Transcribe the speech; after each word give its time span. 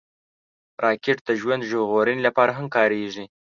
راکټ 0.83 1.17
د 1.27 1.29
ژوند 1.41 1.67
ژغورنې 1.69 2.21
لپاره 2.27 2.51
هم 2.57 2.65
کارېږي 2.75 3.25